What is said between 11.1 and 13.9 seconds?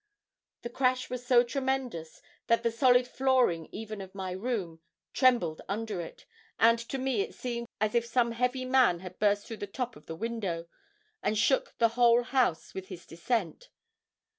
and shook the whole house with his descent.